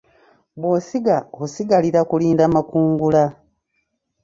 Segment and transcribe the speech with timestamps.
[0.59, 3.23] Bw’osiga osigalira kulinda makungula.